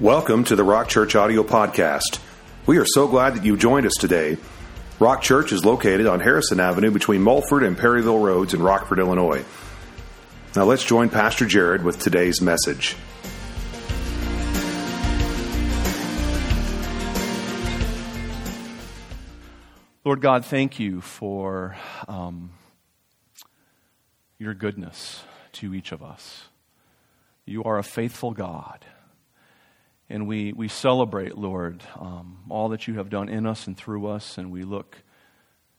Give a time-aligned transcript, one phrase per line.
[0.00, 2.20] Welcome to the Rock Church Audio Podcast.
[2.64, 4.38] We are so glad that you joined us today.
[4.98, 9.44] Rock Church is located on Harrison Avenue between Mulford and Perryville Roads in Rockford, Illinois.
[10.56, 12.96] Now let's join Pastor Jared with today's message.
[20.02, 21.76] Lord God, thank you for
[22.08, 22.52] um,
[24.38, 26.44] your goodness to each of us.
[27.44, 28.86] You are a faithful God.
[30.12, 34.08] And we, we celebrate, Lord, um, all that you have done in us and through
[34.08, 35.04] us, and we look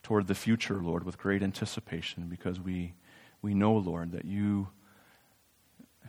[0.04, 2.94] toward the future, Lord, with great anticipation because we,
[3.42, 4.70] we know, Lord, that you,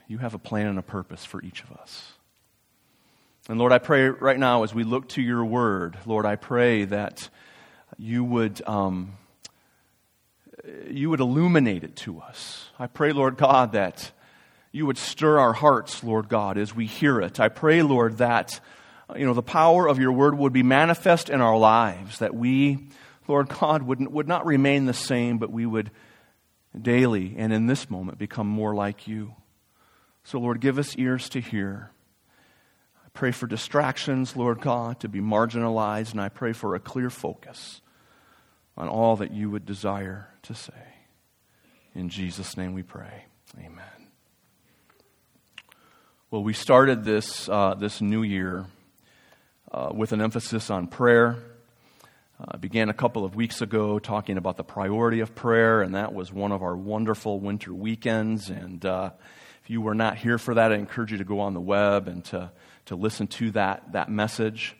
[0.07, 2.13] you have a plan and a purpose for each of us.
[3.49, 6.85] And Lord, I pray right now as we look to your word, Lord, I pray
[6.85, 7.29] that
[7.99, 9.15] you would, um,
[10.89, 12.69] you would illuminate it to us.
[12.79, 14.13] I pray, Lord God, that
[14.73, 17.39] you would stir our hearts, Lord God, as we hear it.
[17.39, 18.59] I pray, Lord, that
[19.09, 22.35] uh, you know the power of your word would be manifest in our lives, that
[22.35, 22.89] we,
[23.29, 25.91] Lord God, would, would not remain the same, but we would
[26.81, 29.35] daily and in this moment become more like you.
[30.25, 31.91] So, Lord, give us ears to hear.
[33.05, 37.11] I pray for distractions, Lord God, to be marginalized, and I pray for a clear
[37.11, 37.83] focus
[38.77, 40.73] on all that you would desire to say.
[41.95, 43.27] In Jesus' name we pray.
[43.59, 44.02] Amen.
[46.33, 48.65] Well, we started this, uh, this new year
[49.71, 51.37] uh, with an emphasis on prayer.
[52.41, 56.15] Uh, began a couple of weeks ago talking about the priority of prayer, and that
[56.15, 58.49] was one of our wonderful winter weekends.
[58.49, 59.11] And uh,
[59.63, 62.09] if you were not here for that, I encourage you to go on the web
[62.09, 62.51] and to,
[62.87, 64.75] to listen to that, that message.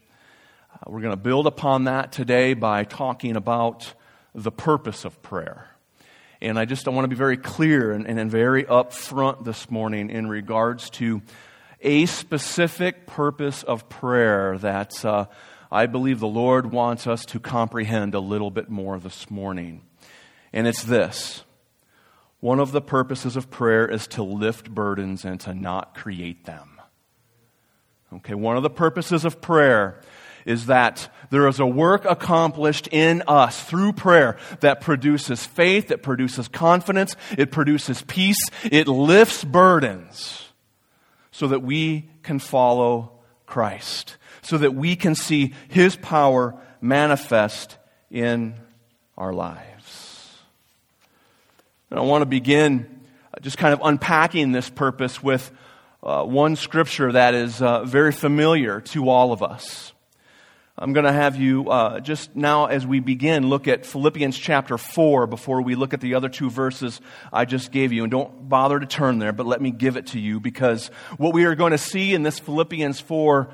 [0.73, 3.93] Uh, we're going to build upon that today by talking about
[4.35, 5.69] the purpose of prayer.
[6.43, 10.11] And I just I want to be very clear and, and very upfront this morning
[10.11, 11.23] in regards to
[11.81, 15.27] a specific purpose of prayer that uh,
[15.71, 19.83] I believe the Lord wants us to comprehend a little bit more this morning.
[20.53, 21.45] And it's this
[22.41, 26.81] one of the purposes of prayer is to lift burdens and to not create them.
[28.15, 30.01] Okay, one of the purposes of prayer
[30.45, 36.03] is that there is a work accomplished in us through prayer that produces faith, that
[36.03, 40.49] produces confidence, it produces peace, it lifts burdens
[41.31, 43.13] so that we can follow
[43.47, 47.77] Christ, so that we can see His power manifest
[48.11, 48.55] in
[49.17, 50.39] our lives.
[51.91, 53.01] And I want to begin
[53.41, 55.51] just kind of unpacking this purpose with
[56.03, 59.93] uh, one scripture that is uh, very familiar to all of us.
[60.79, 64.79] I'm going to have you uh, just now, as we begin, look at Philippians chapter
[64.79, 66.99] 4 before we look at the other two verses
[67.31, 68.05] I just gave you.
[68.05, 70.87] And don't bother to turn there, but let me give it to you because
[71.19, 73.51] what we are going to see in this Philippians 4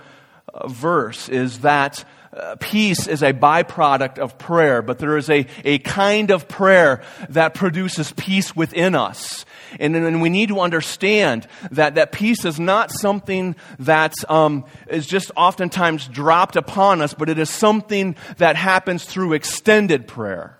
[0.54, 5.46] uh, verse is that uh, peace is a byproduct of prayer, but there is a,
[5.64, 9.46] a kind of prayer that produces peace within us.
[9.80, 15.06] And, and we need to understand that, that peace is not something that um, is
[15.06, 20.58] just oftentimes dropped upon us, but it is something that happens through extended prayer.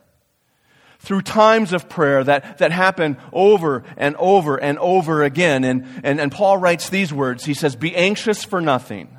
[1.00, 5.62] Through times of prayer that, that happen over and over and over again.
[5.62, 7.44] And, and, and Paul writes these words.
[7.44, 9.17] He says, Be anxious for nothing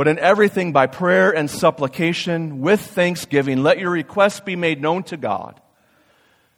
[0.00, 5.02] but in everything by prayer and supplication with thanksgiving, let your requests be made known
[5.02, 5.60] to God.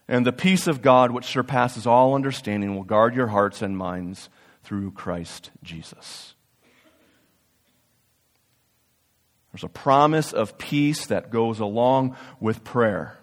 [0.07, 4.29] And the peace of God, which surpasses all understanding, will guard your hearts and minds
[4.63, 6.35] through Christ Jesus.
[9.51, 13.19] There's a promise of peace that goes along with prayer.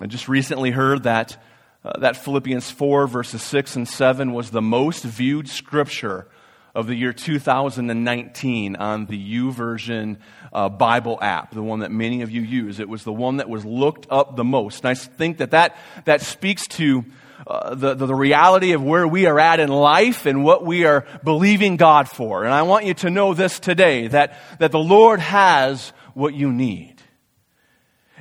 [0.00, 1.36] I just recently heard that,
[1.84, 6.26] uh, that Philippians 4, verses 6 and 7 was the most viewed scripture
[6.74, 10.16] of the year 2019 on the YouVersion
[10.52, 12.80] uh, Bible app, the one that many of you use.
[12.80, 14.84] It was the one that was looked up the most.
[14.84, 17.04] And I think that that, that speaks to
[17.46, 20.84] uh, the, the, the reality of where we are at in life and what we
[20.84, 22.44] are believing God for.
[22.44, 26.52] And I want you to know this today, that, that the Lord has what you
[26.52, 26.93] need.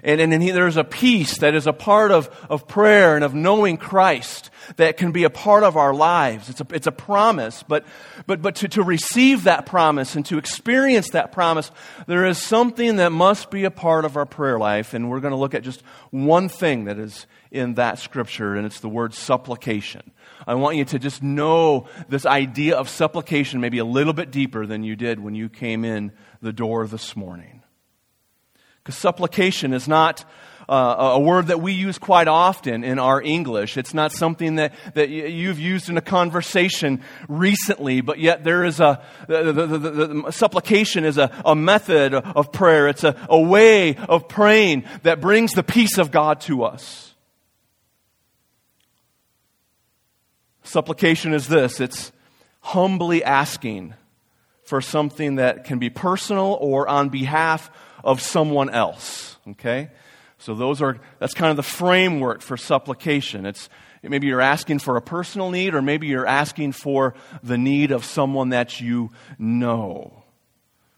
[0.03, 3.23] And, and, and he, there's a peace that is a part of, of prayer and
[3.23, 6.49] of knowing Christ that can be a part of our lives.
[6.49, 7.85] It's a, it's a promise, but,
[8.27, 11.71] but, but to, to receive that promise and to experience that promise,
[12.05, 14.93] there is something that must be a part of our prayer life.
[14.93, 18.65] And we're going to look at just one thing that is in that scripture, and
[18.65, 20.11] it's the word supplication.
[20.45, 24.65] I want you to just know this idea of supplication maybe a little bit deeper
[24.65, 26.11] than you did when you came in
[26.41, 27.62] the door this morning.
[28.83, 30.25] Because supplication is not
[30.67, 33.77] uh, a word that we use quite often in our English.
[33.77, 38.79] It's not something that, that you've used in a conversation recently, but yet there is
[38.79, 42.87] a, the, the, the, supplication is a, a method of prayer.
[42.87, 47.13] It's a, a way of praying that brings the peace of God to us.
[50.63, 52.11] Supplication is this it's
[52.61, 53.93] humbly asking
[54.63, 57.69] for something that can be personal or on behalf
[58.03, 59.37] of someone else.
[59.47, 59.89] Okay?
[60.37, 63.45] So those are that's kind of the framework for supplication.
[63.45, 63.69] It's
[64.01, 68.03] maybe you're asking for a personal need or maybe you're asking for the need of
[68.03, 70.23] someone that you know.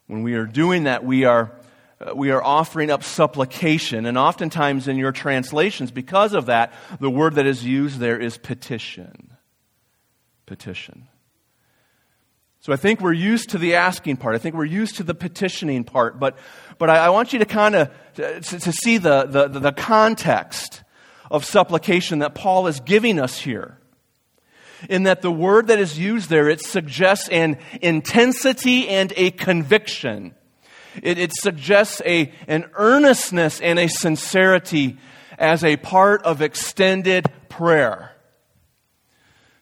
[0.07, 1.52] When we are doing that, we are
[2.00, 7.10] uh, we are offering up supplication and oftentimes in your translations because of that the
[7.10, 9.31] word that is used there is petition.
[10.46, 11.08] Petition.
[12.65, 14.33] So I think we're used to the asking part.
[14.33, 16.19] I think we're used to the petitioning part.
[16.19, 16.35] But,
[16.79, 20.81] but I, I want you to kind of to, to, see the, the, the context
[21.29, 23.77] of supplication that Paul is giving us here.
[24.89, 30.33] In that the word that is used there, it suggests an intensity and a conviction.
[31.03, 34.97] It, it suggests a, an earnestness and a sincerity
[35.38, 38.14] as a part of extended prayer.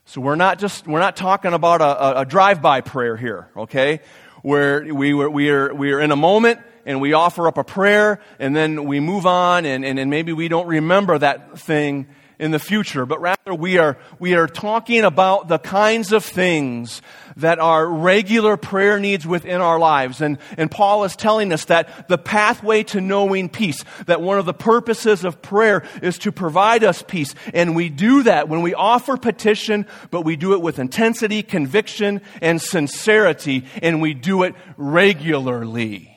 [0.06, 4.02] So we're not just, we're not talking about a, a drive-by prayer here, okay?
[4.42, 8.20] Where we, we, are, we are in a moment and we offer up a prayer
[8.38, 12.08] and then we move on and, and, and maybe we don't remember that thing
[12.40, 17.02] in the future, but rather we are, we are talking about the kinds of things
[17.38, 20.22] that are regular prayer needs within our lives.
[20.22, 24.46] And, and Paul is telling us that the pathway to knowing peace, that one of
[24.46, 27.34] the purposes of prayer is to provide us peace.
[27.54, 32.22] And we do that when we offer petition, but we do it with intensity, conviction,
[32.42, 36.13] and sincerity, and we do it regularly.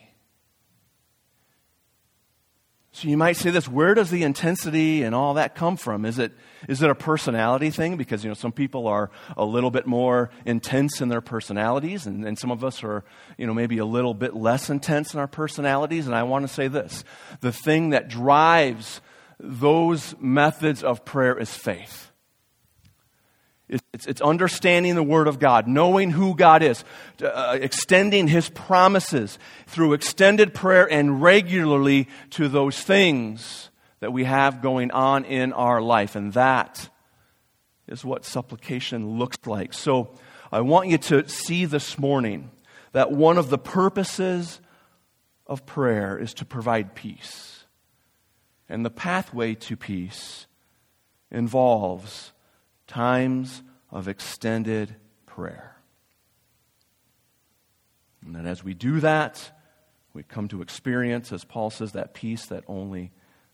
[2.96, 6.06] So you might say this, where does the intensity and all that come from?
[6.06, 6.32] Is it,
[6.66, 7.98] is it a personality thing?
[7.98, 12.24] Because, you know, some people are a little bit more intense in their personalities, and,
[12.24, 13.04] and some of us are,
[13.36, 16.06] you know, maybe a little bit less intense in our personalities.
[16.06, 17.04] And I want to say this
[17.42, 19.02] the thing that drives
[19.38, 22.05] those methods of prayer is faith.
[23.68, 26.84] It's, it's, understanding the Word of God, knowing who God is,
[27.20, 34.62] uh, extending His promises through extended prayer and regularly to those things that we have
[34.62, 36.14] going on in our life.
[36.14, 36.88] And that
[37.88, 39.72] is what supplication looks like.
[39.72, 40.10] So
[40.52, 42.50] I want you to see this morning
[42.92, 44.60] that one of the purposes
[45.46, 47.64] of prayer is to provide peace.
[48.68, 50.46] And the pathway to peace
[51.30, 52.32] involves
[52.86, 54.94] times of extended
[55.26, 55.76] prayer.
[58.24, 59.52] And then as we do that,
[60.12, 63.12] we come to experience, as Paul says, that peace that only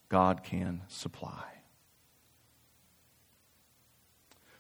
[0.09, 1.45] God can supply.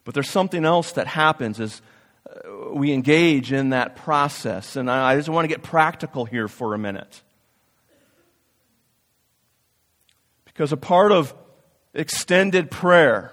[0.04, 1.80] But there's something else that happens as
[2.28, 4.76] uh, we engage in that process.
[4.76, 7.22] And I just want to get practical here for a minute.
[10.44, 11.34] Because a part of
[11.94, 13.32] extended prayer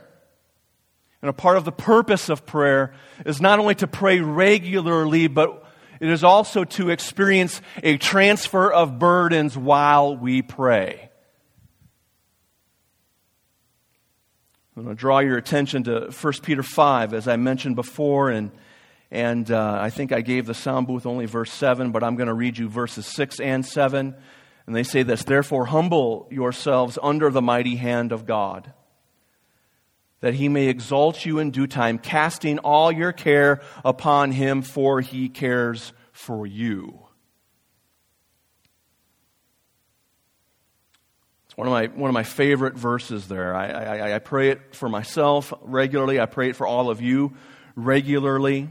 [1.22, 2.94] and a part of the purpose of prayer
[3.26, 5.66] is not only to pray regularly, but
[6.00, 11.10] it is also to experience a transfer of burdens while we pray.
[14.78, 18.50] I'm going to draw your attention to 1 Peter 5, as I mentioned before, and,
[19.12, 22.28] and uh, I think I gave the sound booth only verse 7, but I'm going
[22.28, 24.16] to read you verses 6 and 7.
[24.68, 28.72] And they say this Therefore, humble yourselves under the mighty hand of God
[30.22, 35.02] that he may exalt you in due time, casting all your care upon him, for
[35.02, 37.00] he cares for you.
[41.46, 43.56] It's one of my, one of my favorite verses there.
[43.56, 47.34] I, I, I pray it for myself regularly, I pray it for all of you
[47.76, 48.70] regularly.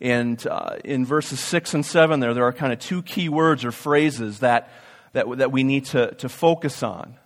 [0.00, 3.64] And uh, in verses 6 and 7 there, there are kind of two key words
[3.64, 4.68] or phrases that,
[5.12, 7.16] that, that we need to, to focus on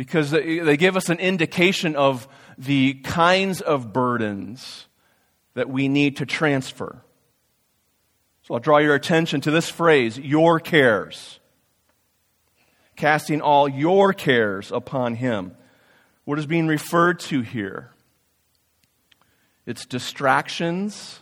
[0.00, 2.26] because they give us an indication of
[2.56, 4.86] the kinds of burdens
[5.52, 7.02] that we need to transfer.
[8.40, 11.38] So I'll draw your attention to this phrase, your cares.
[12.96, 15.54] Casting all your cares upon Him.
[16.24, 17.90] What is being referred to here?
[19.66, 21.20] It's distractions,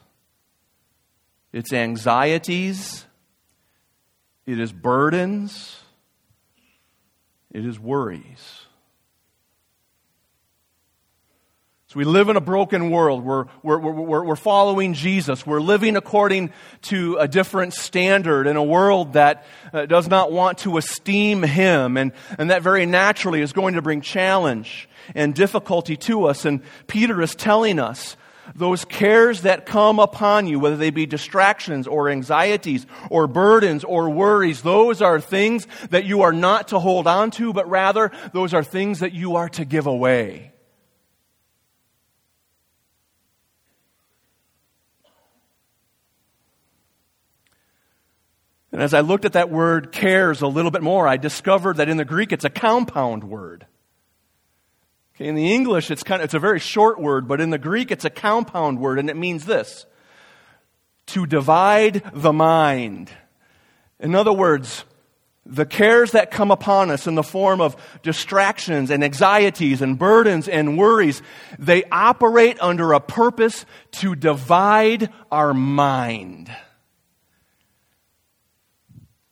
[1.52, 3.06] it's anxieties,
[4.46, 5.80] it is burdens,
[7.50, 8.66] it is worries.
[11.90, 13.24] So we live in a broken world.
[13.24, 15.46] We're, we're, we're, we're following Jesus.
[15.46, 16.52] We're living according
[16.82, 21.96] to a different standard in a world that uh, does not want to esteem Him.
[21.96, 26.44] And, and that very naturally is going to bring challenge and difficulty to us.
[26.44, 28.18] And Peter is telling us
[28.54, 34.10] those cares that come upon you, whether they be distractions or anxieties or burdens or
[34.10, 38.52] worries, those are things that you are not to hold on to, but rather those
[38.52, 40.47] are things that you are to give away.
[48.70, 51.88] And as I looked at that word cares a little bit more, I discovered that
[51.88, 53.66] in the Greek it's a compound word.
[55.14, 57.58] Okay, in the English it's kind of, it's a very short word, but in the
[57.58, 59.86] Greek it's a compound word and it means this.
[61.06, 63.10] To divide the mind.
[63.98, 64.84] In other words,
[65.46, 70.46] the cares that come upon us in the form of distractions and anxieties and burdens
[70.46, 71.22] and worries,
[71.58, 76.54] they operate under a purpose to divide our mind.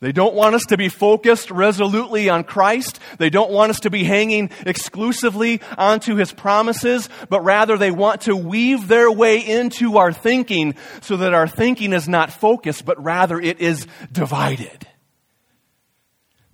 [0.01, 3.01] They don't want us to be focused resolutely on Christ.
[3.19, 8.23] They don't want us to be hanging exclusively onto His promises, but rather they want
[8.23, 13.03] to weave their way into our thinking so that our thinking is not focused, but
[13.03, 14.87] rather it is divided.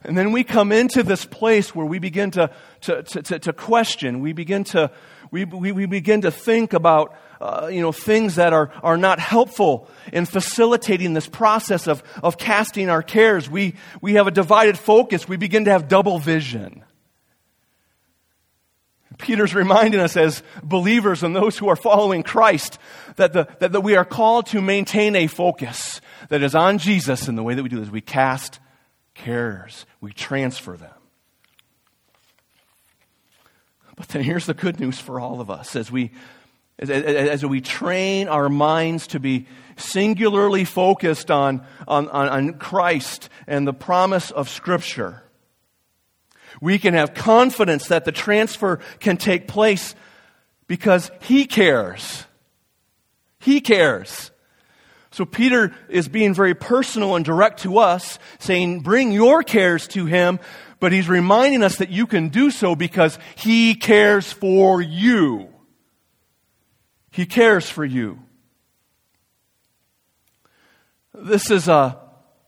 [0.05, 2.51] And then we come into this place where we begin to,
[2.83, 4.21] to, to, to question.
[4.21, 4.91] We begin to,
[5.31, 9.19] we, we, we begin to think about uh, you know, things that are, are not
[9.19, 13.51] helpful in facilitating this process of, of casting our cares.
[13.51, 15.27] We, we have a divided focus.
[15.27, 16.85] We begin to have double vision.
[19.19, 22.79] Peter's reminding us as believers and those who are following Christ
[23.17, 27.27] that, the, that, that we are called to maintain a focus that is on Jesus
[27.27, 27.91] in the way that we do this.
[27.91, 28.61] We cast
[29.15, 30.95] cares, we transfer them.
[33.97, 36.13] But then here's the good news for all of us as we
[36.79, 43.67] as, as, we train our minds to be singularly focused on, on, on Christ and
[43.67, 45.23] the promise of Scripture,
[46.61, 49.95] we can have confidence that the transfer can take place
[50.67, 52.25] because He cares.
[53.39, 54.31] He cares.
[55.11, 60.07] So Peter is being very personal and direct to us, saying, Bring your cares to
[60.07, 60.41] Him,
[60.81, 65.52] but he's reminding us that you can do so because He cares for you.
[67.13, 68.19] He cares for you.
[71.15, 71.99] This is a,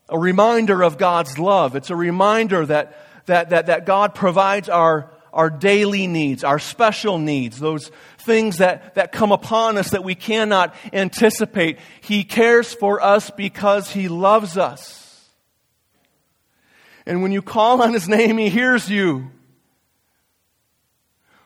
[0.08, 1.76] a reminder of God's love.
[1.76, 7.18] It's a reminder that, that, that, that God provides our, our daily needs, our special
[7.18, 7.90] needs, those
[8.20, 11.78] things that, that come upon us that we cannot anticipate.
[12.00, 15.28] He cares for us because He loves us.
[17.04, 19.30] And when you call on His name, He hears you.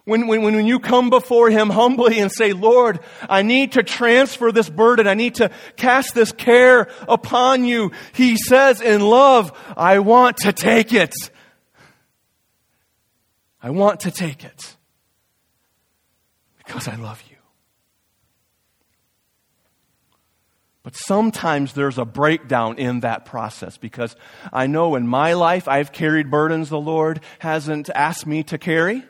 [0.08, 4.50] When, when, when you come before Him humbly and say, Lord, I need to transfer
[4.50, 5.06] this burden.
[5.06, 7.92] I need to cast this care upon you.
[8.14, 11.12] He says in love, I want to take it.
[13.62, 14.76] I want to take it
[16.56, 17.36] because I love you.
[20.82, 24.16] But sometimes there's a breakdown in that process because
[24.54, 29.04] I know in my life I've carried burdens the Lord hasn't asked me to carry.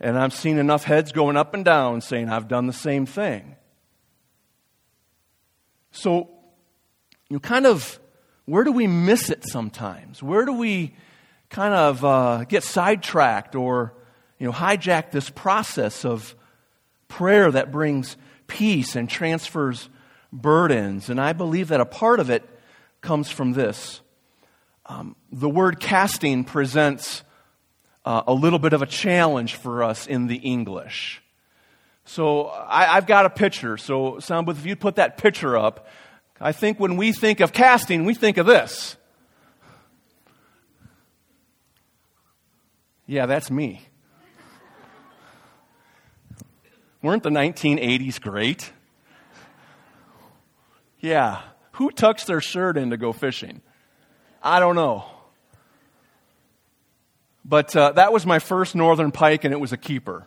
[0.00, 3.56] And I've seen enough heads going up and down saying, I've done the same thing.
[5.92, 6.30] So,
[7.28, 8.00] you kind of,
[8.46, 10.22] where do we miss it sometimes?
[10.22, 10.94] Where do we
[11.50, 13.92] kind of uh, get sidetracked or,
[14.38, 16.34] you know, hijack this process of
[17.08, 18.16] prayer that brings
[18.46, 19.90] peace and transfers
[20.32, 21.10] burdens?
[21.10, 22.48] And I believe that a part of it
[23.02, 24.00] comes from this.
[24.86, 27.22] Um, the word casting presents
[28.04, 31.22] uh, a little bit of a challenge for us in the English.
[32.04, 33.76] So I, have got a picture.
[33.76, 35.86] So, Soundbooth, if you put that picture up,
[36.40, 38.96] I think when we think of casting, we think of this.
[43.06, 43.82] Yeah, that's me.
[47.02, 48.72] Weren't the 1980s great?
[51.00, 51.40] Yeah.
[51.72, 53.62] Who tucks their shirt in to go fishing?
[54.42, 55.04] I don't know.
[57.44, 60.26] But uh, that was my first northern pike, and it was a keeper.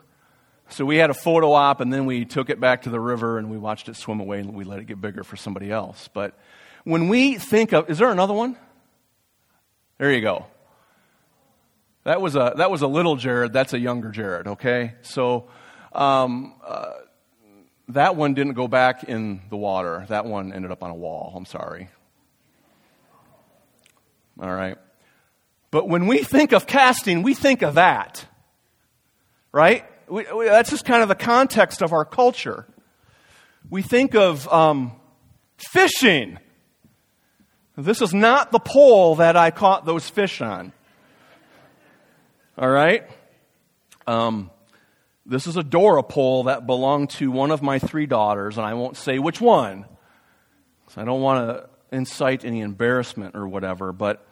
[0.70, 3.38] So we had a photo op, and then we took it back to the river,
[3.38, 6.10] and we watched it swim away, and we let it get bigger for somebody else.
[6.14, 6.38] But
[6.84, 8.58] when we think of, is there another one?
[9.98, 10.48] There you go.
[12.04, 13.54] That was a that was a little Jared.
[13.54, 14.48] That's a younger Jared.
[14.48, 15.48] Okay, so
[15.94, 16.92] um, uh,
[17.90, 20.06] that one didn't go back in the water.
[20.10, 21.34] That one ended up on a wall.
[21.36, 21.90] I'm sorry.
[24.42, 24.78] All right.
[25.74, 28.28] But when we think of casting, we think of that.
[29.52, 29.84] Right?
[30.08, 32.68] we, we, that's just kind of the context of our culture.
[33.72, 34.92] We think of um,
[35.58, 36.38] fishing.
[37.76, 40.74] This is not the pole that I caught those fish on.
[42.56, 43.10] All right?
[44.06, 44.52] Um,
[45.26, 48.76] this is a Dora pole that belonged to one of my three daughters, and I
[48.76, 49.86] won't say which one.
[50.96, 54.24] I don't want to incite any embarrassment or whatever, but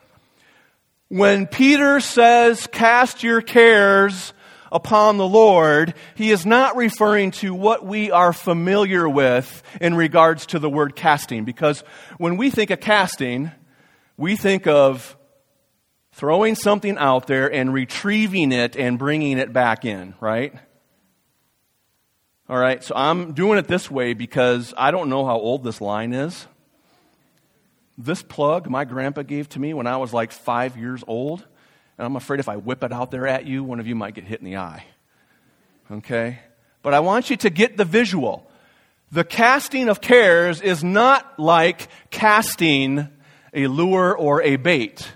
[1.12, 4.32] when Peter says, Cast your cares
[4.72, 10.46] upon the Lord, he is not referring to what we are familiar with in regards
[10.48, 11.44] to the word casting.
[11.44, 11.84] Because
[12.18, 13.52] when we think of casting,
[14.16, 15.18] we think of
[16.14, 20.54] throwing something out there and retrieving it and bringing it back in, right?
[22.48, 25.82] All right, so I'm doing it this way because I don't know how old this
[25.82, 26.48] line is.
[28.04, 31.46] This plug my grandpa gave to me when I was like five years old,
[31.98, 34.16] and I'm afraid if I whip it out there at you, one of you might
[34.16, 34.86] get hit in the eye.
[35.92, 36.40] Okay?
[36.82, 38.50] But I want you to get the visual.
[39.12, 43.08] The casting of cares is not like casting
[43.54, 45.08] a lure or a bait.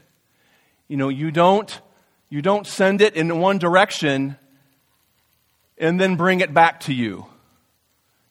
[0.88, 1.82] You know, you don't,
[2.30, 4.38] you don't send it in one direction
[5.80, 7.26] and then bring it back to you.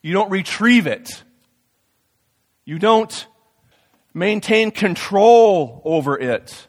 [0.01, 1.23] You don't retrieve it.
[2.63, 3.27] You don't
[4.15, 6.67] maintain control over it.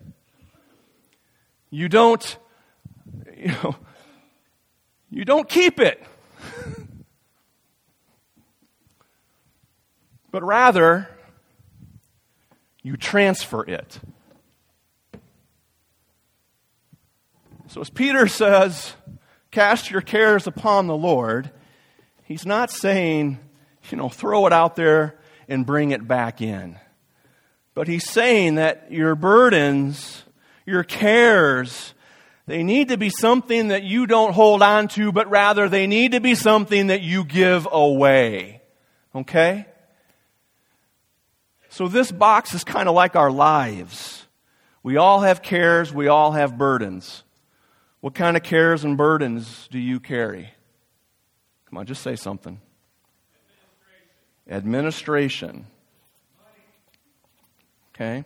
[1.71, 2.39] You don't,
[3.35, 3.77] you know,
[5.11, 6.03] you don't keep it.
[10.33, 11.09] but rather,
[12.83, 14.01] you transfer it.
[17.69, 18.95] So, as Peter says,
[19.53, 21.51] cast your cares upon the Lord,
[22.25, 23.39] he's not saying,
[23.91, 26.79] you know, throw it out there and bring it back in.
[27.77, 30.25] But he's saying that your burdens,
[30.65, 31.93] your cares,
[32.47, 36.13] they need to be something that you don't hold on to, but rather they need
[36.13, 38.63] to be something that you give away.
[39.15, 39.67] Okay?
[41.69, 44.27] So this box is kind of like our lives.
[44.83, 47.25] We all have cares, we all have burdens.
[48.01, 50.49] What kind of cares and burdens do you carry?
[51.69, 52.59] Come on, just say something.
[54.49, 54.57] Administration.
[54.57, 55.67] Administration.
[57.97, 58.25] Okay?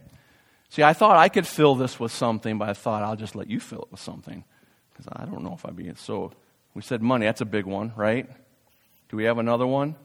[0.68, 3.48] See, I thought I could fill this with something, but I thought I'll just let
[3.48, 4.44] you fill it with something.
[4.92, 5.92] Because I don't know if I'd be.
[5.96, 6.32] So,
[6.74, 7.26] we said money.
[7.26, 8.28] That's a big one, right?
[9.08, 9.96] Do we have another one?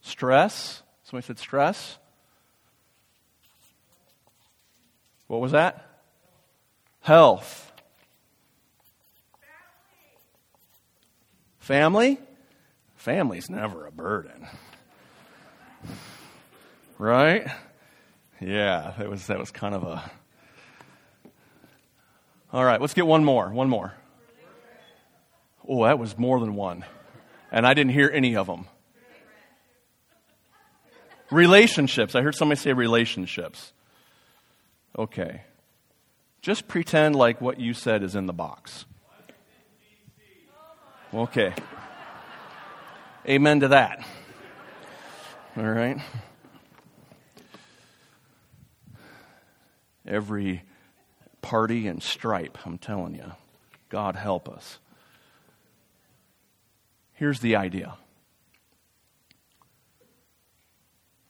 [0.00, 0.82] Stress.
[1.04, 1.98] Somebody said stress.
[5.26, 5.84] What was that?
[7.00, 7.72] Health.
[11.58, 12.18] Family?
[12.96, 14.46] Family's never a burden.
[16.98, 17.46] Right?
[18.40, 20.10] Yeah, that was, that was kind of a.
[22.52, 23.50] All right, let's get one more.
[23.50, 23.94] One more.
[25.68, 26.84] Oh, that was more than one.
[27.50, 28.66] And I didn't hear any of them.
[31.30, 32.14] Relationships.
[32.14, 33.72] I heard somebody say relationships.
[34.96, 35.42] Okay.
[36.40, 38.84] Just pretend like what you said is in the box.
[41.12, 41.52] Okay.
[43.28, 44.06] Amen to that.
[45.56, 45.98] All right.
[50.06, 50.62] Every
[51.42, 53.32] party and stripe, I'm telling you.
[53.88, 54.78] God help us.
[57.12, 57.94] Here's the idea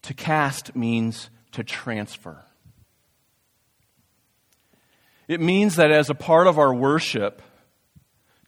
[0.03, 2.43] to cast means to transfer.
[5.29, 7.43] It means that as a part of our worship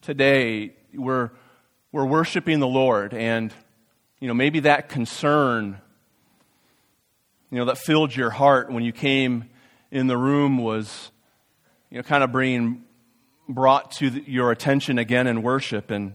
[0.00, 1.30] today, we're,
[1.90, 3.52] we're worshiping the Lord, and
[4.20, 5.80] you know maybe that concern,
[7.50, 9.50] you know, that filled your heart when you came
[9.90, 11.10] in the room was,
[11.90, 12.84] you know, kind of being
[13.48, 15.90] brought to the, your attention again in worship.
[15.90, 16.14] And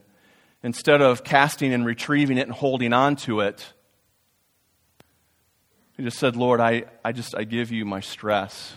[0.61, 3.73] instead of casting and retrieving it and holding on to it,
[5.97, 8.75] he just said, Lord, I, I just, I give you my stress.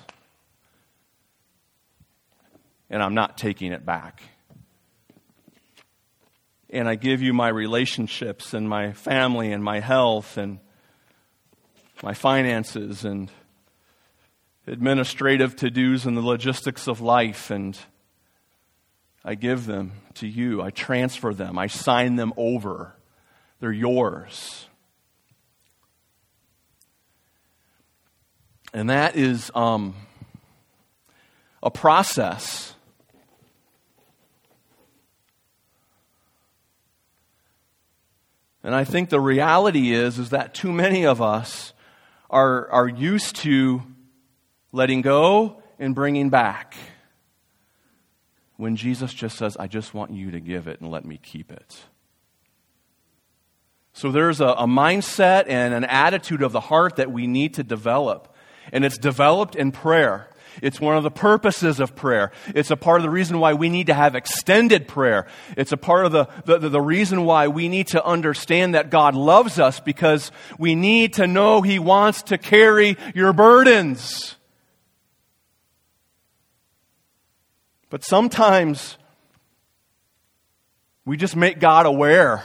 [2.89, 4.23] And I'm not taking it back.
[6.71, 10.59] And I give you my relationships and my family and my health and
[12.03, 13.31] my finances and
[14.67, 17.79] administrative to dos and the logistics of life, and
[19.25, 20.61] I give them to you.
[20.63, 22.95] I transfer them, I sign them over.
[23.61, 24.67] They're yours.
[28.75, 29.95] And that is um,
[31.63, 32.75] a process.
[38.63, 41.73] And I think the reality is, is that too many of us
[42.29, 43.83] are, are used to
[44.77, 46.77] letting go and bringing back.
[48.59, 51.53] when Jesus just says, I just want you to give it and let me keep
[51.53, 51.77] it.
[53.93, 57.63] So there's a, a, mindset and an attitude of the heart that we need to
[57.63, 58.35] develop.
[58.73, 60.31] And it's developed in prayer.
[60.63, 62.33] It's one of the purposes of prayer.
[62.55, 65.27] It's a part of the reason why we need to have extended prayer.
[65.57, 69.15] It's a part of the, the, the reason why we need to understand that God
[69.15, 74.36] loves us because we need to know He wants to carry your burdens.
[77.97, 78.99] But sometimes
[81.07, 82.45] we just make God aware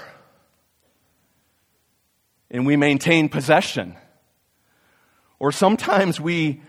[2.50, 3.98] and we maintain possession.
[5.40, 6.62] Or sometimes we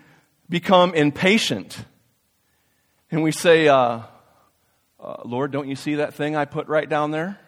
[0.48, 1.84] become impatient
[3.12, 4.00] and we say, uh,
[4.98, 7.38] uh, Lord, don't you see that thing I put right down there?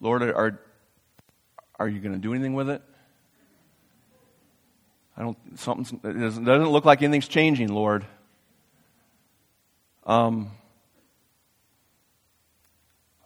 [0.00, 0.60] Lord, are,
[1.78, 2.82] are you going to do anything with it?
[5.16, 8.06] I don't, something doesn't, doesn't look like anything's changing, Lord.
[10.06, 10.50] Um,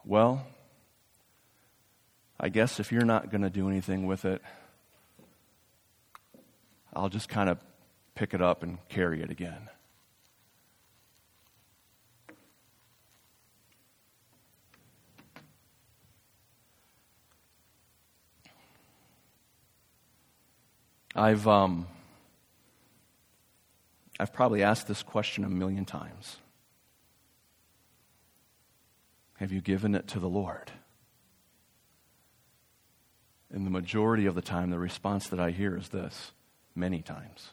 [0.04, 0.46] well,
[2.38, 4.42] I guess if you're not going to do anything with it,
[6.92, 7.58] I'll just kind of
[8.14, 9.68] pick it up and carry it again.
[21.16, 21.86] I've, um,
[24.20, 26.36] I've probably asked this question a million times.
[29.38, 30.70] Have you given it to the Lord?
[33.50, 36.32] And the majority of the time, the response that I hear is this
[36.74, 37.50] many times.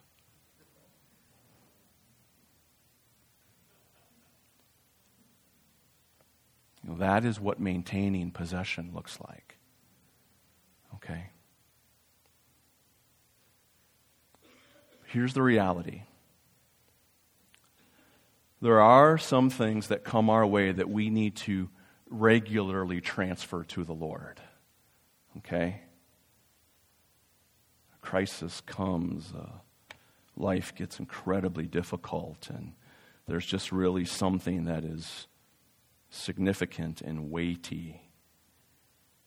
[6.84, 9.56] You know, that is what maintaining possession looks like.
[10.96, 11.28] Okay?
[15.14, 16.02] Here's the reality
[18.62, 21.70] there are some things that come our way that we need to
[22.10, 24.40] regularly transfer to the Lord.
[25.38, 25.82] Okay?
[27.94, 29.50] A crisis comes, uh,
[30.36, 32.74] life gets incredibly difficult, and
[33.28, 35.28] there's just really something that is
[36.10, 38.02] significant and weighty.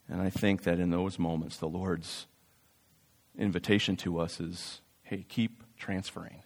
[0.08, 2.26] And I think that in those moments, the Lord's
[3.38, 6.42] invitation to us is hey, keep transferring.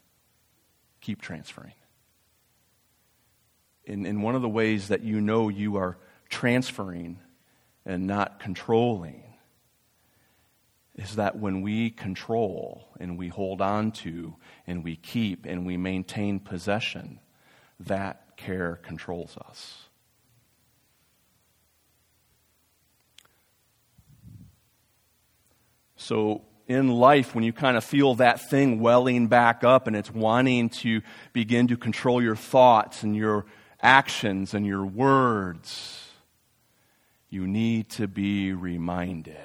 [1.01, 1.73] Keep transferring.
[3.85, 5.97] In, in one of the ways that you know you are
[6.29, 7.19] transferring
[7.87, 9.23] and not controlling
[10.95, 15.79] is that when we control and we hold on to and we keep and we
[15.79, 17.19] maintain possession,
[17.81, 19.89] that care controls us.
[25.97, 30.15] So, in life when you kind of feel that thing welling back up and it's
[30.15, 31.03] wanting to
[31.33, 33.45] begin to control your thoughts and your
[33.83, 36.11] actions and your words,
[37.29, 39.37] you need to be reminded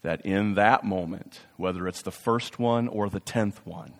[0.00, 3.92] that in that moment, whether it's the first one or the tenth one,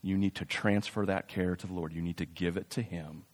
[0.00, 1.92] you need to transfer that care to the Lord.
[1.92, 3.24] You need to give it to Him,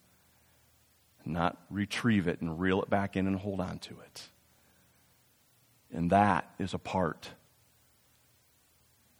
[1.24, 4.30] not retrieve it and reel it back in and hold on to it.
[5.92, 7.30] And that is a part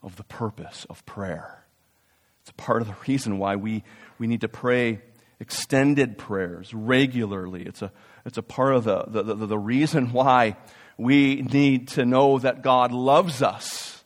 [0.02, 1.64] of the purpose of prayer.
[2.42, 3.82] It's a part of the reason why we,
[4.18, 5.00] we need to pray
[5.40, 7.62] extended prayers regularly.
[7.62, 7.92] It's a,
[8.24, 10.56] it's a part of the, the, the, the reason why
[10.96, 14.04] we need to know that God loves us.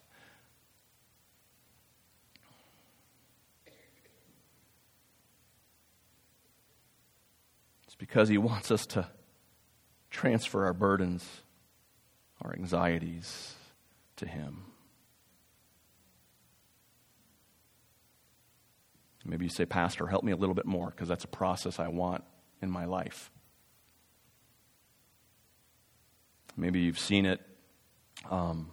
[7.85, 9.07] It's because He wants us to
[10.09, 11.25] transfer our burdens
[12.41, 13.55] our anxieties
[14.17, 14.63] to Him.
[19.23, 21.89] Maybe you say, Pastor, help me a little bit more because that's a process I
[21.89, 22.23] want
[22.61, 23.29] in my life.
[26.57, 27.39] Maybe you've seen it
[28.29, 28.71] um,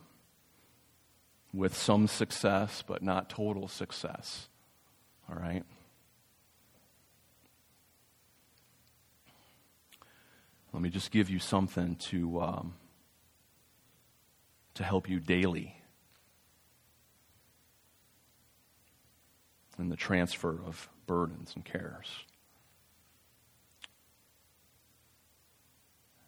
[1.52, 4.48] with some success, but not total success.
[5.28, 5.64] All right?
[10.72, 12.40] Let me just give you something to.
[12.40, 12.74] Um,
[14.78, 15.74] to help you daily
[19.76, 22.06] in the transfer of burdens and cares.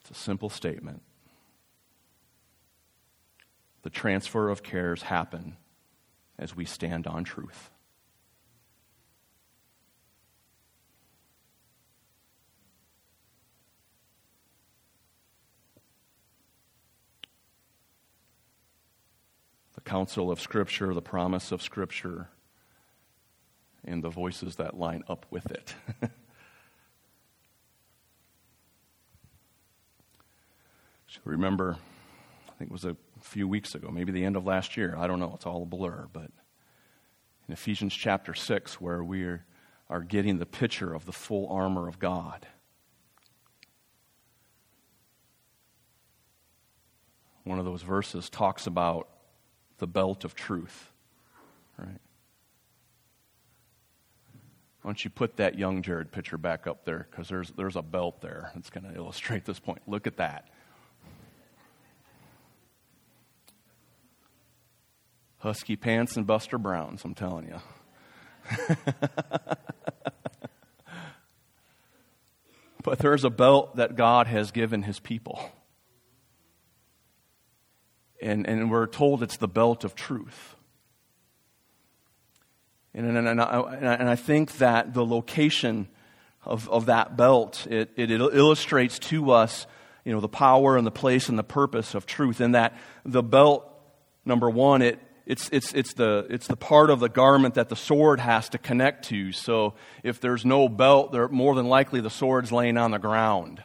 [0.01, 1.03] It's a simple statement.
[3.83, 5.57] The transfer of cares happen
[6.37, 7.71] as we stand on truth.
[19.81, 22.31] the counsel of Scripture, the promise of Scripture,
[23.85, 25.75] and the voices that line up with it.
[31.07, 31.77] so remember,
[32.49, 34.95] I think it was a few weeks ago, maybe the end of last year.
[34.97, 36.31] I don't know, it's all a blur, but
[37.47, 39.45] in Ephesians chapter 6, where we are,
[39.91, 42.47] are getting the picture of the full armor of God.
[47.45, 49.11] One of those verses talks about
[49.81, 50.93] the belt of truth,
[51.77, 51.99] right?
[54.83, 57.07] Why don't you put that young Jared picture back up there?
[57.11, 59.83] Because there's, there's a belt there that's going to illustrate this point.
[59.87, 60.49] Look at that.
[65.39, 67.61] Husky pants and Buster Browns, I'm telling you.
[72.83, 75.41] but there's a belt that God has given his people.
[78.23, 80.57] And, and we're told it's the belt of truth.
[82.93, 85.89] And, and, and, I, and I think that the location
[86.45, 89.67] of, of that belt, it, it illustrates to us,
[90.05, 92.41] you know, the power and the place and the purpose of truth.
[92.41, 93.65] In that the belt,
[94.25, 97.77] number one, it, it's, it's, it's, the, it's the part of the garment that the
[97.77, 99.31] sword has to connect to.
[99.31, 103.63] So if there's no belt, there, more than likely the sword's laying on the ground.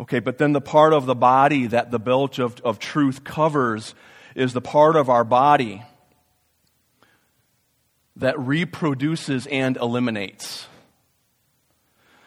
[0.00, 3.94] Okay, but then the part of the body that the belt of, of truth covers
[4.34, 5.82] is the part of our body
[8.16, 10.66] that reproduces and eliminates.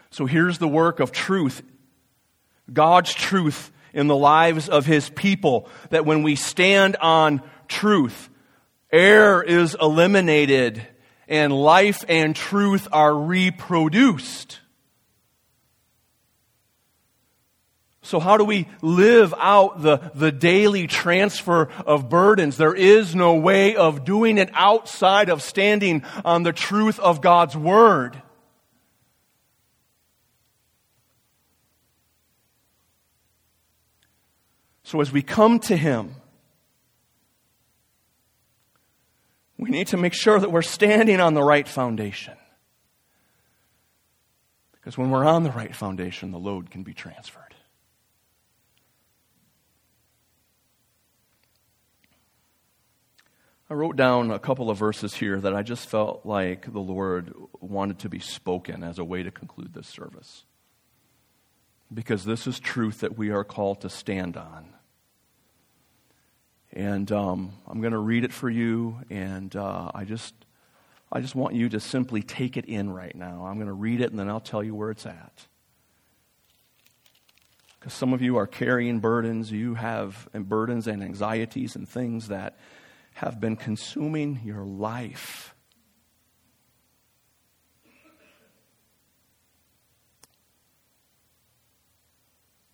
[0.09, 1.61] So here's the work of truth
[2.71, 8.29] God's truth in the lives of His people, that when we stand on truth,
[8.91, 10.85] error is eliminated
[11.27, 14.59] and life and truth are reproduced.
[18.11, 22.57] So, how do we live out the, the daily transfer of burdens?
[22.57, 27.55] There is no way of doing it outside of standing on the truth of God's
[27.55, 28.21] Word.
[34.83, 36.15] So, as we come to Him,
[39.57, 42.35] we need to make sure that we're standing on the right foundation.
[44.73, 47.50] Because when we're on the right foundation, the load can be transferred.
[53.71, 57.33] I wrote down a couple of verses here that I just felt like the Lord
[57.61, 60.43] wanted to be spoken as a way to conclude this service.
[61.93, 64.65] Because this is truth that we are called to stand on.
[66.73, 70.33] And um, I'm going to read it for you, and uh, I just,
[71.09, 73.45] I just want you to simply take it in right now.
[73.45, 75.45] I'm going to read it, and then I'll tell you where it's at.
[77.79, 82.57] Because some of you are carrying burdens, you have burdens and anxieties and things that
[83.13, 85.53] have been consuming your life.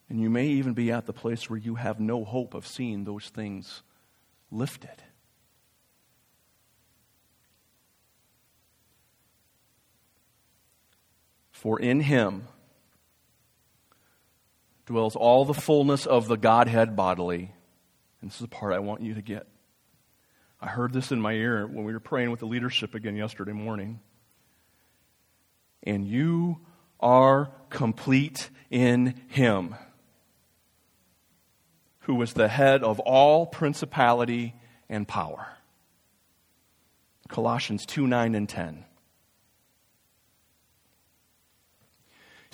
[0.09, 3.03] And you may even be at the place where you have no hope of seeing
[3.03, 3.83] those things
[4.51, 5.03] lifted.
[11.51, 12.47] For in him
[14.85, 17.51] dwells all the fullness of the Godhead bodily.
[18.21, 19.47] And this is the part I want you to get.
[20.59, 23.51] I heard this in my ear when we were praying with the leadership again yesterday
[23.51, 23.99] morning.
[25.83, 26.59] And you
[26.99, 29.75] are complete in Him,
[32.01, 34.55] who was the head of all principality
[34.89, 35.47] and power.
[37.27, 38.85] Colossians 2 9 and 10.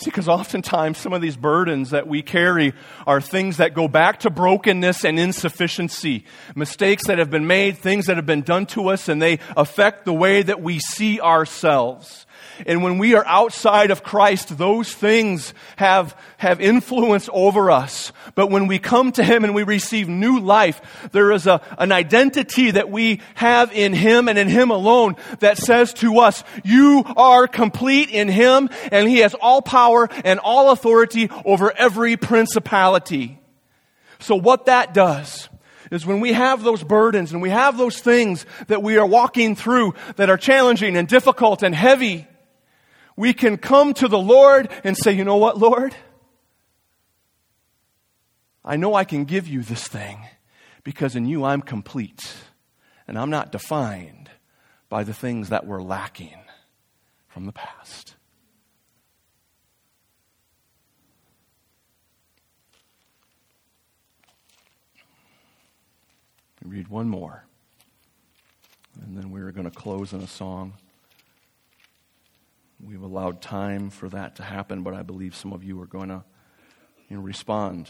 [0.03, 2.73] See, because oftentimes some of these burdens that we carry
[3.07, 6.25] are things that go back to brokenness and insufficiency.
[6.55, 10.03] Mistakes that have been made, things that have been done to us, and they affect
[10.03, 12.25] the way that we see ourselves.
[12.65, 18.11] And when we are outside of Christ, those things have, have influence over us.
[18.35, 21.91] But when we come to Him and we receive new life, there is a, an
[21.91, 27.03] identity that we have in Him and in Him alone that says to us, you
[27.17, 33.39] are complete in Him and He has all power and all authority over every principality.
[34.19, 35.49] So what that does
[35.91, 39.55] is when we have those burdens and we have those things that we are walking
[39.55, 42.27] through that are challenging and difficult and heavy,
[43.15, 45.95] we can come to the Lord and say, you know what, Lord?
[48.65, 50.25] I know I can give you this thing
[50.83, 52.35] because in you I'm complete
[53.07, 54.29] and I'm not defined
[54.89, 56.37] by the things that were lacking
[57.27, 58.15] from the past.
[66.63, 67.43] Read one more.
[69.01, 70.73] And then we're going to close in a song.
[72.85, 76.09] We've allowed time for that to happen, but I believe some of you are going
[76.09, 76.23] to
[77.07, 77.89] you know, respond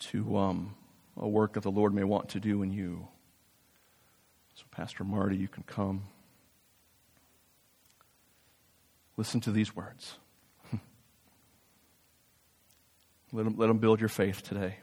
[0.00, 0.74] to um,
[1.16, 3.06] a work that the Lord may want to do in you.
[4.56, 6.04] So, Pastor Marty, you can come.
[9.16, 10.18] Listen to these words.
[13.32, 14.78] let, them, let them build your faith today.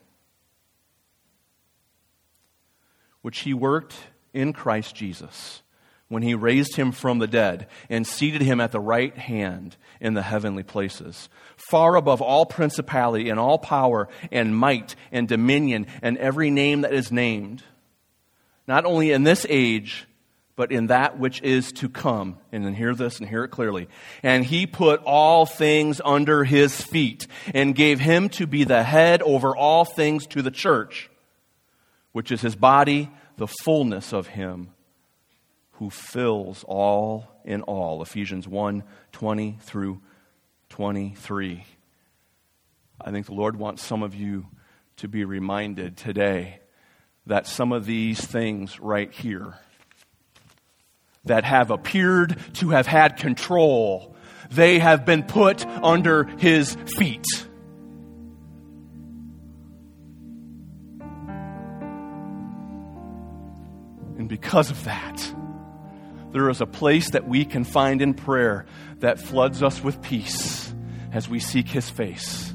[3.21, 3.95] Which he worked
[4.33, 5.63] in Christ Jesus
[6.11, 10.13] when he raised him from the dead and seated him at the right hand in
[10.13, 16.17] the heavenly places, far above all principality and all power and might and dominion and
[16.17, 17.63] every name that is named,
[18.67, 20.05] not only in this age,
[20.57, 22.37] but in that which is to come.
[22.51, 23.87] And then hear this and hear it clearly.
[24.21, 29.21] And he put all things under his feet and gave him to be the head
[29.21, 31.09] over all things to the church,
[32.11, 34.71] which is his body, the fullness of him
[35.81, 38.03] who fills all in all.
[38.03, 39.99] Ephesians 1 20 through
[40.69, 41.65] 23.
[43.03, 44.45] I think the Lord wants some of you
[44.97, 46.59] to be reminded today
[47.25, 49.55] that some of these things right here
[51.25, 54.15] that have appeared to have had control,
[54.51, 57.25] they have been put under his feet.
[64.19, 65.33] And because of that,
[66.31, 68.65] there is a place that we can find in prayer
[68.99, 70.73] that floods us with peace
[71.11, 72.53] as we seek His face.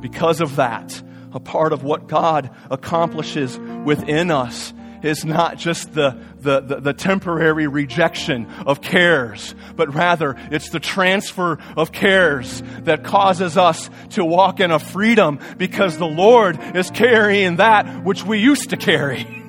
[0.00, 6.18] Because of that, a part of what God accomplishes within us is not just the,
[6.40, 13.04] the, the, the, temporary rejection of cares, but rather it's the transfer of cares that
[13.04, 18.38] causes us to walk in a freedom because the Lord is carrying that which we
[18.38, 19.26] used to carry.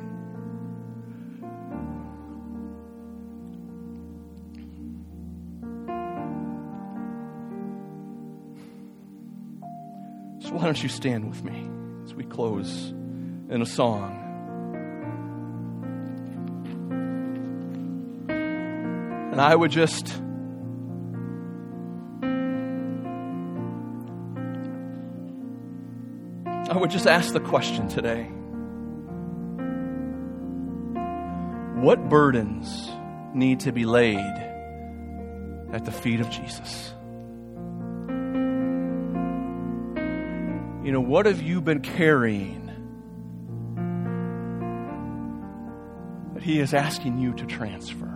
[10.60, 11.70] why don't you stand with me
[12.04, 12.90] as we close
[13.50, 14.12] in a song?
[19.32, 20.22] And I would just
[26.70, 28.24] I would just ask the question today.
[31.82, 32.90] What burdens
[33.34, 34.18] need to be laid
[35.72, 36.94] at the feet of Jesus?
[40.90, 42.66] You know, what have you been carrying
[46.34, 48.08] that He is asking you to transfer?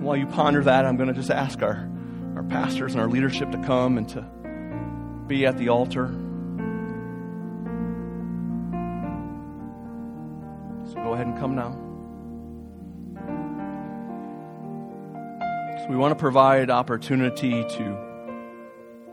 [0.00, 1.90] while you ponder that, I'm going to just ask our,
[2.36, 4.24] our pastors and our leadership to come and to
[5.26, 6.06] be at the altar.
[10.90, 11.83] So go ahead and come now.
[15.84, 18.14] So we want to provide opportunity to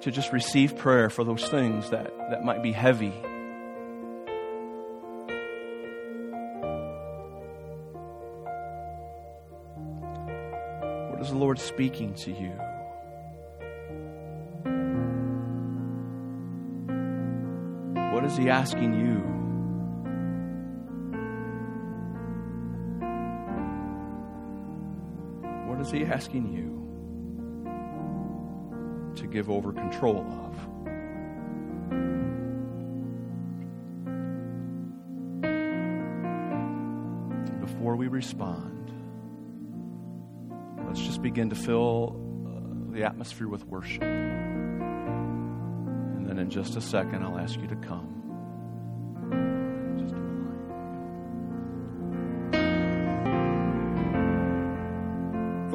[0.03, 3.09] to just receive prayer for those things that, that might be heavy.
[11.09, 12.53] What is the Lord speaking to you?
[18.13, 19.40] What is He asking you?
[25.81, 26.69] Is he asking you
[29.15, 30.55] to give over control of?
[37.59, 38.91] Before we respond,
[40.85, 42.15] let's just begin to fill
[42.45, 44.03] uh, the atmosphere with worship.
[44.03, 44.77] And
[46.27, 48.20] then in just a second, I'll ask you to come.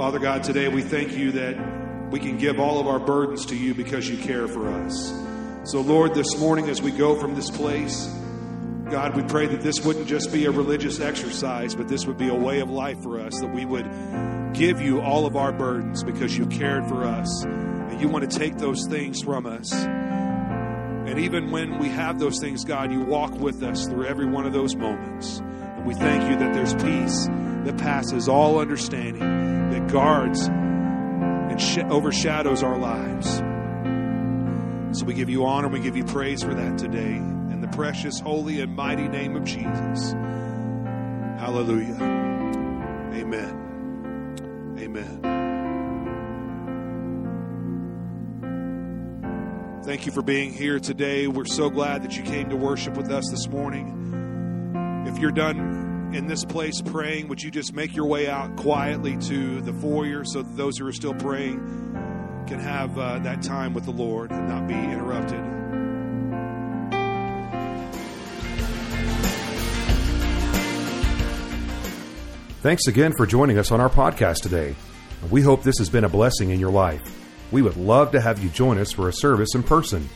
[0.07, 3.57] Father God, today we thank you that we can give all of our burdens to
[3.57, 5.13] you because you care for us.
[5.65, 8.07] So, Lord, this morning as we go from this place,
[8.89, 12.29] God, we pray that this wouldn't just be a religious exercise, but this would be
[12.29, 13.85] a way of life for us, that we would
[14.55, 18.39] give you all of our burdens because you cared for us and you want to
[18.39, 19.73] take those things from us.
[19.75, 24.47] And even when we have those things, God, you walk with us through every one
[24.47, 25.41] of those moments.
[25.41, 27.27] And we thank you that there's peace
[27.65, 29.47] that passes all understanding
[29.89, 33.43] guards and sh- overshadows our lives.
[34.99, 37.17] So we give you honor, we give you praise for that today.
[37.17, 40.13] In the precious, holy, and mighty name of Jesus.
[41.39, 41.97] Hallelujah.
[43.15, 44.77] Amen.
[44.79, 45.37] Amen.
[49.85, 51.29] Thank you for being here today.
[51.29, 55.05] We're so glad that you came to worship with us this morning.
[55.07, 55.86] If you're done
[56.17, 60.25] in this place praying, would you just make your way out quietly to the foyer
[60.25, 61.59] so that those who are still praying
[62.49, 65.41] can have uh, that time with the Lord and not be interrupted?
[72.63, 74.75] Thanks again for joining us on our podcast today.
[75.31, 77.03] We hope this has been a blessing in your life.
[77.53, 80.09] We would love to have you join us for a service in person.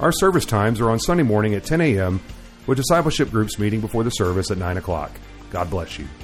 [0.00, 2.20] Our service times are on Sunday morning at 10 a.m.,
[2.66, 5.10] with discipleship groups meeting before the service at 9 o'clock.
[5.52, 6.21] God bless you.